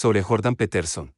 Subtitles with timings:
[0.00, 1.12] Sobre Jordan Peterson.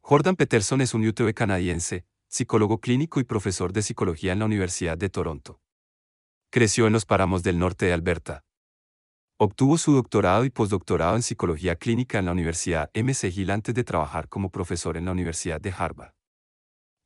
[0.00, 4.98] Jordan Peterson es un YouTube canadiense, psicólogo clínico y profesor de psicología en la Universidad
[4.98, 5.60] de Toronto.
[6.50, 8.44] Creció en los páramos del norte de Alberta.
[9.36, 14.28] Obtuvo su doctorado y postdoctorado en psicología clínica en la Universidad McGill antes de trabajar
[14.28, 16.14] como profesor en la Universidad de Harvard.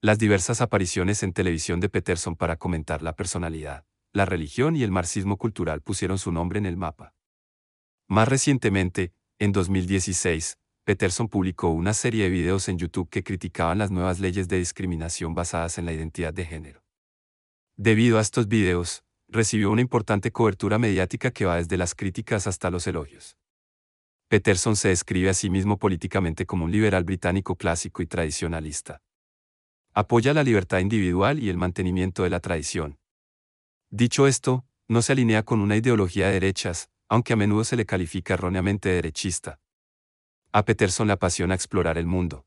[0.00, 3.84] Las diversas apariciones en televisión de Peterson para comentar la personalidad,
[4.14, 7.12] la religión y el marxismo cultural pusieron su nombre en el mapa.
[8.08, 10.56] Más recientemente, en 2016,
[10.88, 15.34] Peterson publicó una serie de videos en YouTube que criticaban las nuevas leyes de discriminación
[15.34, 16.82] basadas en la identidad de género.
[17.76, 22.70] Debido a estos videos, recibió una importante cobertura mediática que va desde las críticas hasta
[22.70, 23.36] los elogios.
[24.28, 29.02] Peterson se describe a sí mismo políticamente como un liberal británico clásico y tradicionalista.
[29.92, 32.98] Apoya la libertad individual y el mantenimiento de la tradición.
[33.90, 37.84] Dicho esto, no se alinea con una ideología de derechas, aunque a menudo se le
[37.84, 39.60] califica erróneamente de derechista.
[40.50, 42.46] A Peterson le apasiona explorar el mundo.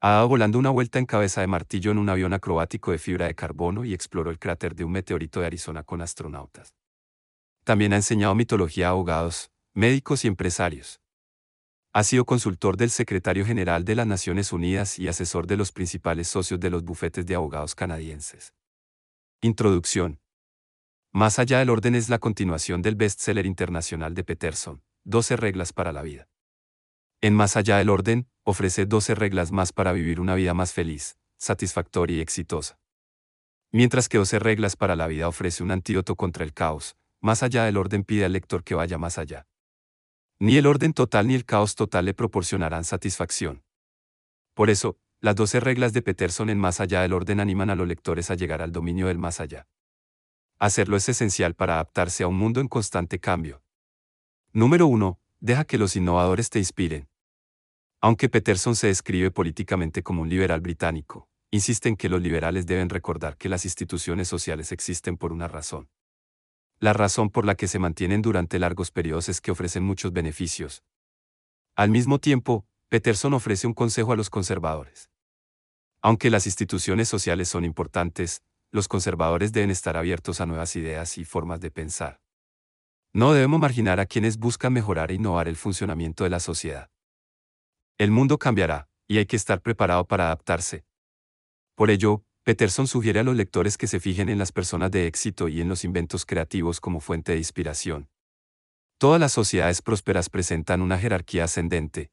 [0.00, 3.26] Ha dado volando una vuelta en cabeza de martillo en un avión acrobático de fibra
[3.26, 6.72] de carbono y exploró el cráter de un meteorito de Arizona con astronautas.
[7.64, 11.00] También ha enseñado mitología a abogados, médicos y empresarios.
[11.92, 16.28] Ha sido consultor del secretario general de las Naciones Unidas y asesor de los principales
[16.28, 18.54] socios de los bufetes de abogados canadienses.
[19.40, 20.20] Introducción.
[21.10, 25.92] Más allá del orden es la continuación del bestseller internacional de Peterson, 12 reglas para
[25.92, 26.28] la vida.
[27.22, 31.18] En Más allá del orden, ofrece 12 reglas más para vivir una vida más feliz,
[31.36, 32.78] satisfactoria y exitosa.
[33.72, 37.64] Mientras que 12 reglas para la vida ofrece un antídoto contra el caos, Más allá
[37.64, 39.46] del orden pide al lector que vaya más allá.
[40.38, 43.62] Ni el orden total ni el caos total le proporcionarán satisfacción.
[44.54, 47.86] Por eso, las 12 reglas de Peterson en Más allá del orden animan a los
[47.86, 49.68] lectores a llegar al dominio del más allá.
[50.58, 53.62] Hacerlo es esencial para adaptarse a un mundo en constante cambio.
[54.54, 55.20] Número 1.
[55.40, 57.09] Deja que los innovadores te inspiren.
[58.02, 62.88] Aunque Peterson se describe políticamente como un liberal británico, insiste en que los liberales deben
[62.88, 65.90] recordar que las instituciones sociales existen por una razón.
[66.78, 70.82] La razón por la que se mantienen durante largos periodos es que ofrecen muchos beneficios.
[71.76, 75.10] Al mismo tiempo, Peterson ofrece un consejo a los conservadores.
[76.00, 81.26] Aunque las instituciones sociales son importantes, los conservadores deben estar abiertos a nuevas ideas y
[81.26, 82.22] formas de pensar.
[83.12, 86.90] No debemos marginar a quienes buscan mejorar e innovar el funcionamiento de la sociedad.
[88.00, 90.86] El mundo cambiará, y hay que estar preparado para adaptarse.
[91.74, 95.48] Por ello, Peterson sugiere a los lectores que se fijen en las personas de éxito
[95.48, 98.08] y en los inventos creativos como fuente de inspiración.
[98.96, 102.10] Todas las sociedades prósperas presentan una jerarquía ascendente.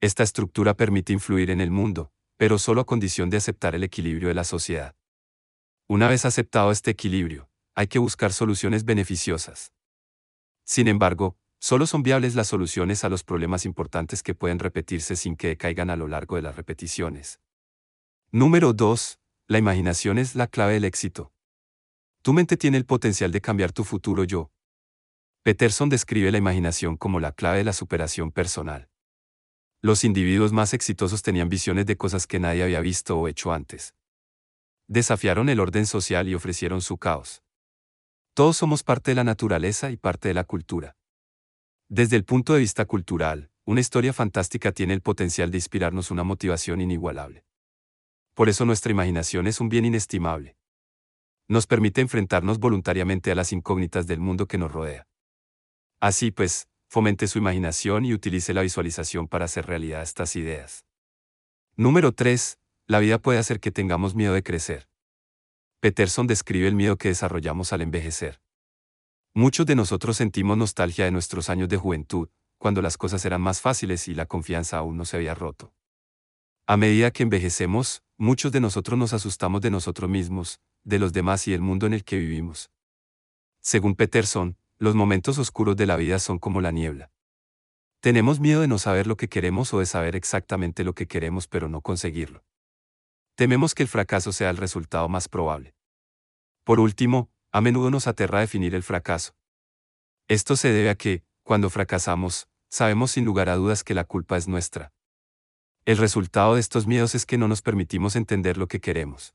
[0.00, 4.26] Esta estructura permite influir en el mundo, pero solo a condición de aceptar el equilibrio
[4.26, 4.96] de la sociedad.
[5.86, 9.72] Una vez aceptado este equilibrio, hay que buscar soluciones beneficiosas.
[10.64, 15.36] Sin embargo, Solo son viables las soluciones a los problemas importantes que pueden repetirse sin
[15.36, 17.40] que caigan a lo largo de las repeticiones.
[18.30, 19.18] Número 2.
[19.48, 21.32] La imaginación es la clave del éxito.
[22.22, 24.52] Tu mente tiene el potencial de cambiar tu futuro yo.
[25.42, 28.88] Peterson describe la imaginación como la clave de la superación personal.
[29.80, 33.94] Los individuos más exitosos tenían visiones de cosas que nadie había visto o hecho antes.
[34.88, 37.42] Desafiaron el orden social y ofrecieron su caos.
[38.34, 40.97] Todos somos parte de la naturaleza y parte de la cultura.
[41.90, 46.22] Desde el punto de vista cultural, una historia fantástica tiene el potencial de inspirarnos una
[46.22, 47.46] motivación inigualable.
[48.34, 50.58] Por eso nuestra imaginación es un bien inestimable.
[51.48, 55.06] Nos permite enfrentarnos voluntariamente a las incógnitas del mundo que nos rodea.
[55.98, 60.84] Así pues, fomente su imaginación y utilice la visualización para hacer realidad estas ideas.
[61.74, 62.58] Número 3.
[62.86, 64.90] La vida puede hacer que tengamos miedo de crecer.
[65.80, 68.42] Peterson describe el miedo que desarrollamos al envejecer.
[69.34, 72.28] Muchos de nosotros sentimos nostalgia de nuestros años de juventud,
[72.58, 75.72] cuando las cosas eran más fáciles y la confianza aún no se había roto.
[76.66, 81.46] A medida que envejecemos, muchos de nosotros nos asustamos de nosotros mismos, de los demás
[81.48, 82.70] y del mundo en el que vivimos.
[83.60, 87.10] Según Peterson, los momentos oscuros de la vida son como la niebla.
[88.00, 91.48] Tenemos miedo de no saber lo que queremos o de saber exactamente lo que queremos
[91.48, 92.44] pero no conseguirlo.
[93.34, 95.74] Tememos que el fracaso sea el resultado más probable.
[96.64, 99.34] Por último, a menudo nos aterra definir el fracaso.
[100.28, 104.36] Esto se debe a que, cuando fracasamos, sabemos sin lugar a dudas que la culpa
[104.36, 104.92] es nuestra.
[105.86, 109.34] El resultado de estos miedos es que no nos permitimos entender lo que queremos.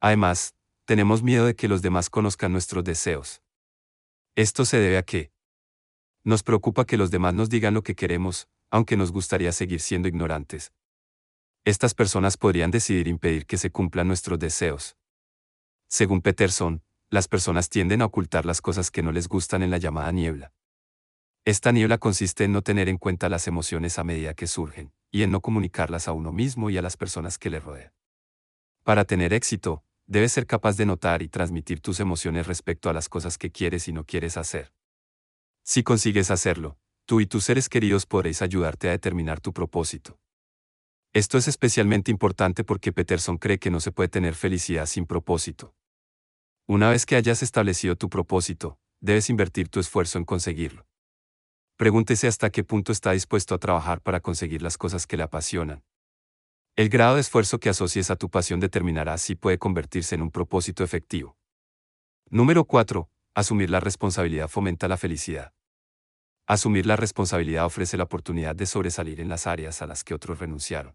[0.00, 3.40] Además, tenemos miedo de que los demás conozcan nuestros deseos.
[4.34, 5.30] Esto se debe a que
[6.24, 10.08] nos preocupa que los demás nos digan lo que queremos, aunque nos gustaría seguir siendo
[10.08, 10.72] ignorantes.
[11.64, 14.96] Estas personas podrían decidir impedir que se cumplan nuestros deseos.
[15.88, 19.76] Según Peterson, las personas tienden a ocultar las cosas que no les gustan en la
[19.76, 20.54] llamada niebla.
[21.44, 25.22] Esta niebla consiste en no tener en cuenta las emociones a medida que surgen, y
[25.22, 27.92] en no comunicarlas a uno mismo y a las personas que le rodean.
[28.82, 33.10] Para tener éxito, debes ser capaz de notar y transmitir tus emociones respecto a las
[33.10, 34.72] cosas que quieres y no quieres hacer.
[35.64, 40.18] Si consigues hacerlo, tú y tus seres queridos podréis ayudarte a determinar tu propósito.
[41.12, 45.74] Esto es especialmente importante porque Peterson cree que no se puede tener felicidad sin propósito.
[46.68, 50.86] Una vez que hayas establecido tu propósito, debes invertir tu esfuerzo en conseguirlo.
[51.76, 55.82] Pregúntese hasta qué punto está dispuesto a trabajar para conseguir las cosas que le apasionan.
[56.76, 60.30] El grado de esfuerzo que asocies a tu pasión determinará si puede convertirse en un
[60.30, 61.36] propósito efectivo.
[62.30, 63.10] Número 4.
[63.34, 65.52] Asumir la responsabilidad fomenta la felicidad.
[66.46, 70.38] Asumir la responsabilidad ofrece la oportunidad de sobresalir en las áreas a las que otros
[70.38, 70.94] renunciaron.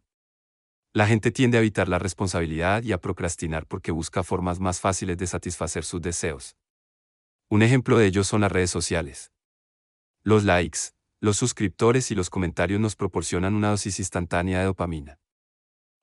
[0.94, 5.18] La gente tiende a evitar la responsabilidad y a procrastinar porque busca formas más fáciles
[5.18, 6.56] de satisfacer sus deseos.
[7.50, 9.31] Un ejemplo de ello son las redes sociales.
[10.24, 10.80] Los likes,
[11.19, 15.19] los suscriptores y los comentarios nos proporcionan una dosis instantánea de dopamina.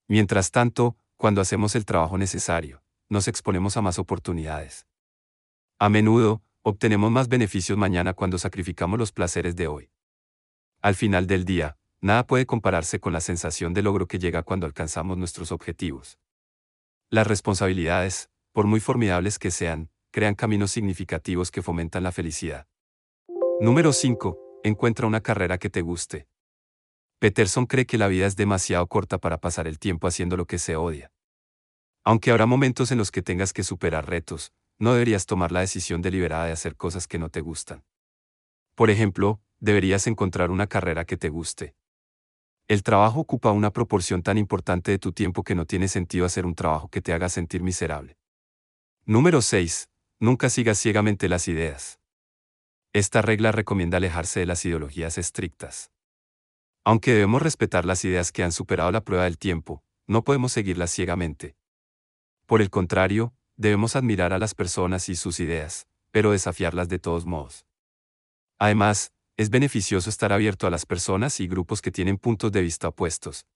[0.08, 4.86] Mientras tanto, cuando hacemos el trabajo necesario, nos exponemos a más oportunidades.
[5.78, 9.90] A menudo, obtenemos más beneficios mañana cuando sacrificamos los placeres de hoy.
[10.80, 14.66] Al final del día, nada puede compararse con la sensación de logro que llega cuando
[14.66, 16.18] alcanzamos nuestros objetivos.
[17.08, 22.68] Las responsabilidades, por muy formidables que sean, crean caminos significativos que fomentan la felicidad.
[23.58, 24.60] Número 5.
[24.64, 26.28] Encuentra una carrera que te guste.
[27.20, 30.58] Peterson cree que la vida es demasiado corta para pasar el tiempo haciendo lo que
[30.58, 31.10] se odia.
[32.04, 36.02] Aunque habrá momentos en los que tengas que superar retos, no deberías tomar la decisión
[36.02, 37.82] deliberada de hacer cosas que no te gustan.
[38.74, 41.74] Por ejemplo, deberías encontrar una carrera que te guste.
[42.66, 46.46] El trabajo ocupa una proporción tan importante de tu tiempo que no tiene sentido hacer
[46.46, 48.16] un trabajo que te haga sentir miserable.
[49.04, 49.90] Número 6.
[50.18, 52.00] Nunca sigas ciegamente las ideas.
[52.94, 55.90] Esta regla recomienda alejarse de las ideologías estrictas.
[56.84, 60.90] Aunque debemos respetar las ideas que han superado la prueba del tiempo, no podemos seguirlas
[60.90, 61.56] ciegamente.
[62.46, 67.26] Por el contrario, debemos admirar a las personas y sus ideas, pero desafiarlas de todos
[67.26, 67.66] modos.
[68.58, 72.88] Además, es beneficioso estar abierto a las personas y grupos que tienen puntos de vista
[72.88, 73.46] opuestos.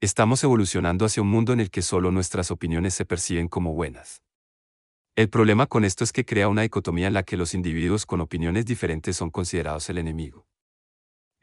[0.00, 4.22] Estamos evolucionando hacia un mundo en el que solo nuestras opiniones se perciben como buenas.
[5.16, 8.20] El problema con esto es que crea una dicotomía en la que los individuos con
[8.20, 10.46] opiniones diferentes son considerados el enemigo.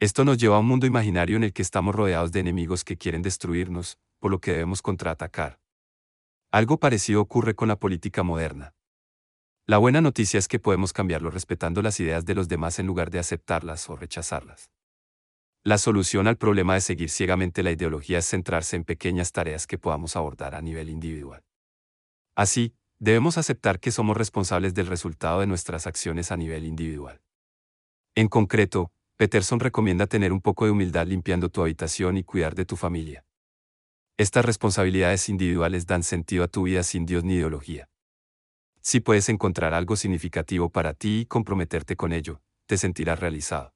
[0.00, 2.96] Esto nos lleva a un mundo imaginario en el que estamos rodeados de enemigos que
[2.96, 5.60] quieren destruirnos, por lo que debemos contraatacar.
[6.50, 8.74] Algo parecido ocurre con la política moderna.
[9.64, 13.10] La buena noticia es que podemos cambiarlo respetando las ideas de los demás en lugar
[13.10, 14.72] de aceptarlas o rechazarlas.
[15.62, 19.78] La solución al problema de seguir ciegamente la ideología es centrarse en pequeñas tareas que
[19.78, 21.44] podamos abordar a nivel individual.
[22.34, 27.22] Así, debemos aceptar que somos responsables del resultado de nuestras acciones a nivel individual.
[28.16, 32.64] En concreto, Peterson recomienda tener un poco de humildad limpiando tu habitación y cuidar de
[32.64, 33.24] tu familia.
[34.16, 37.91] Estas responsabilidades individuales dan sentido a tu vida sin Dios ni ideología.
[38.84, 43.74] Si puedes encontrar algo significativo para ti y comprometerte con ello, te sentirás realizado.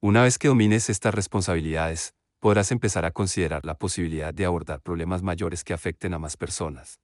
[0.00, 5.22] Una vez que domines estas responsabilidades, podrás empezar a considerar la posibilidad de abordar problemas
[5.22, 6.98] mayores que afecten a más personas.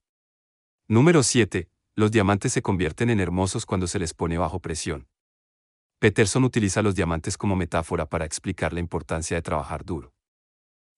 [0.89, 1.69] Número 7.
[1.95, 5.07] Los diamantes se convierten en hermosos cuando se les pone bajo presión.
[5.99, 10.15] Peterson utiliza los diamantes como metáfora para explicar la importancia de trabajar duro.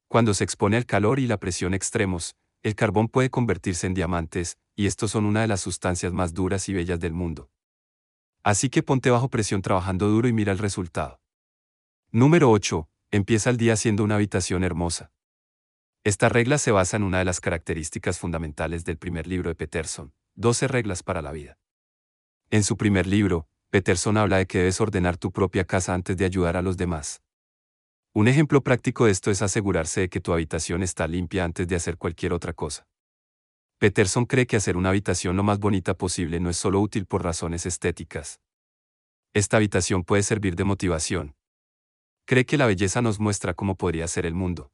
[0.07, 4.59] Cuando se expone al calor y la presión extremos, el carbón puede convertirse en diamantes,
[4.75, 7.51] y estos son una de las sustancias más duras y bellas del mundo.
[8.43, 11.21] Así que ponte bajo presión trabajando duro y mira el resultado.
[12.11, 12.89] Número 8.
[13.11, 15.13] Empieza el día siendo una habitación hermosa.
[16.05, 20.15] Esta regla se basa en una de las características fundamentales del primer libro de Peterson,
[20.35, 21.59] 12 reglas para la vida.
[22.51, 26.25] En su primer libro, Peterson habla de que debes ordenar tu propia casa antes de
[26.25, 27.24] ayudar a los demás.
[28.17, 31.75] Un ejemplo práctico de esto es asegurarse de que tu habitación está limpia antes de
[31.75, 32.87] hacer cualquier otra cosa.
[33.79, 37.25] Peterson cree que hacer una habitación lo más bonita posible no es solo útil por
[37.25, 38.41] razones estéticas.
[39.33, 41.35] Esta habitación puede servir de motivación.
[42.25, 44.71] Cree que la belleza nos muestra cómo podría ser el mundo.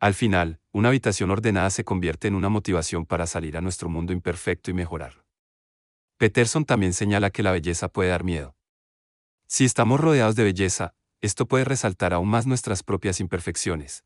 [0.00, 4.14] Al final, una habitación ordenada se convierte en una motivación para salir a nuestro mundo
[4.14, 5.22] imperfecto y mejorar.
[6.16, 8.56] Peterson también señala que la belleza puede dar miedo.
[9.46, 14.04] Si estamos rodeados de belleza, esto puede resaltar aún más nuestras propias imperfecciones.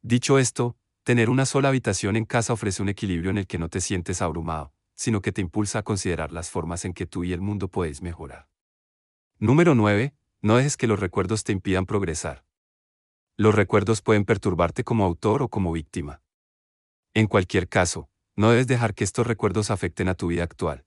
[0.00, 3.68] Dicho esto, tener una sola habitación en casa ofrece un equilibrio en el que no
[3.68, 7.32] te sientes abrumado, sino que te impulsa a considerar las formas en que tú y
[7.32, 8.48] el mundo podéis mejorar.
[9.38, 10.14] Número 9.
[10.40, 12.44] No dejes que los recuerdos te impidan progresar.
[13.36, 16.22] Los recuerdos pueden perturbarte como autor o como víctima.
[17.14, 20.84] En cualquier caso, no debes dejar que estos recuerdos afecten a tu vida actual.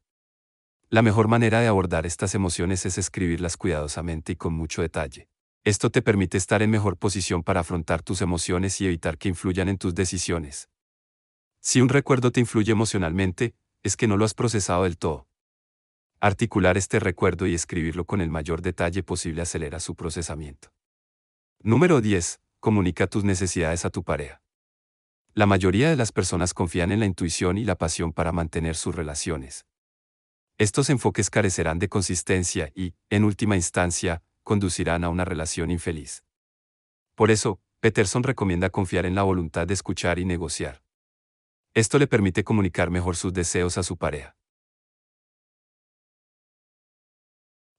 [0.89, 5.27] La mejor manera de abordar estas emociones es escribirlas cuidadosamente y con mucho detalle.
[5.65, 9.67] Esto te permite estar en mejor posición para afrontar tus emociones y evitar que influyan
[9.67, 10.70] en tus decisiones.
[11.60, 13.53] Si un recuerdo te influye emocionalmente,
[13.84, 15.27] es que no lo has procesado del todo.
[16.22, 20.72] Articular este recuerdo y escribirlo con el mayor detalle posible acelera su procesamiento.
[21.60, 22.39] Número 10.
[22.62, 24.41] Comunica tus necesidades a tu pareja.
[25.34, 28.96] La mayoría de las personas confían en la intuición y la pasión para mantener sus
[28.96, 29.65] relaciones.
[30.59, 36.23] Estos enfoques carecerán de consistencia y, en última instancia, conducirán a una relación infeliz.
[37.13, 40.81] Por eso, Peterson recomienda confiar en la voluntad de escuchar y negociar.
[41.75, 44.35] Esto le permite comunicar mejor sus deseos a su pareja.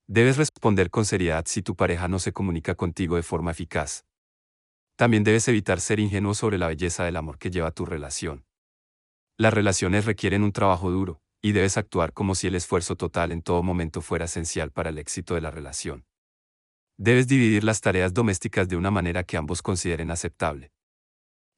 [0.07, 4.05] Debes responder con seriedad si tu pareja no se comunica contigo de forma eficaz.
[4.95, 8.47] También debes evitar ser ingenuo sobre la belleza del amor que lleva tu relación.
[9.37, 13.43] Las relaciones requieren un trabajo duro, y debes actuar como si el esfuerzo total en
[13.43, 16.05] todo momento fuera esencial para el éxito de la relación.
[16.97, 20.73] Debes dividir las tareas domésticas de una manera que ambos consideren aceptable.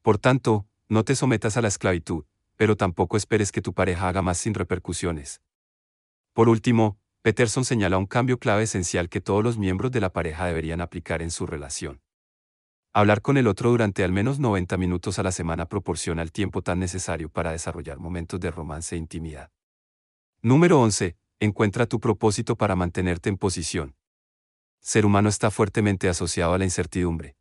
[0.03, 2.25] Por tanto, no te sometas a la esclavitud,
[2.57, 5.41] pero tampoco esperes que tu pareja haga más sin repercusiones.
[6.35, 10.47] Por último, Peterson señala un cambio clave esencial que todos los miembros de la pareja
[10.47, 12.03] deberían aplicar en su relación.
[12.93, 16.61] Hablar con el otro durante al menos 90 minutos a la semana proporciona el tiempo
[16.61, 19.51] tan necesario para desarrollar momentos de romance e intimidad.
[20.43, 21.17] Número 11.
[21.39, 23.97] Encuentra tu propósito para mantenerte en posición.
[24.81, 27.37] Ser humano está fuertemente asociado a la incertidumbre.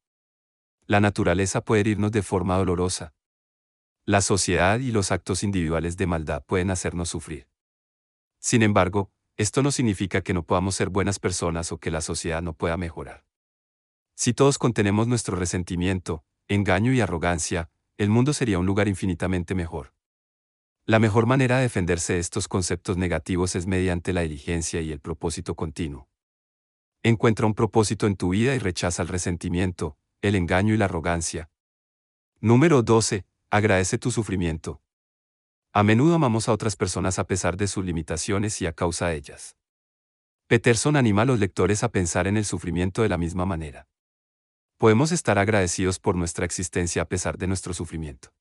[0.86, 3.13] La naturaleza puede herirnos de forma dolorosa,
[4.10, 7.48] la sociedad y los actos individuales de maldad pueden hacernos sufrir.
[8.39, 12.41] Sin embargo, esto no significa que no podamos ser buenas personas o que la sociedad
[12.41, 13.24] no pueda mejorar.
[14.15, 19.94] Si todos contenemos nuestro resentimiento, engaño y arrogancia, el mundo sería un lugar infinitamente mejor.
[20.89, 25.00] La mejor manera de defenderse de estos conceptos negativos es mediante la diligencia y el
[25.00, 26.10] propósito continuo.
[27.03, 31.51] Encuentra un propósito en tu vida y rechaza el resentimiento, el engaño y la arrogancia.
[32.39, 33.24] Número 12.
[33.51, 34.81] Agradece tu sufrimiento.
[35.74, 39.17] A menudo amamos a otras personas a pesar de sus limitaciones y a causa de
[39.17, 39.58] ellas.
[40.48, 43.88] Peterson anima a los lectores a pensar en el sufrimiento de la misma manera.
[44.79, 48.34] Podemos estar agradecidos por nuestra existencia a pesar de nuestro sufrimiento.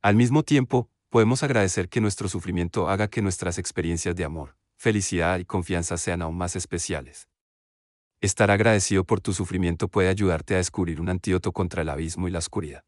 [0.00, 5.38] Al mismo tiempo, podemos agradecer que nuestro sufrimiento haga que nuestras experiencias de amor, felicidad
[5.38, 7.28] y confianza sean aún más especiales.
[8.20, 12.30] Estar agradecido por tu sufrimiento puede ayudarte a descubrir un antídoto contra el abismo y
[12.30, 12.82] la oscuridad.